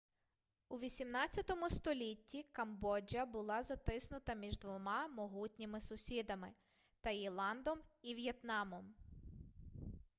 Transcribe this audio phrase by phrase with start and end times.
[0.69, 6.53] у 18 столітті камбоджа була затиснута між двома могутніми сусідами—
[7.01, 8.95] таїландом і в'єтнамом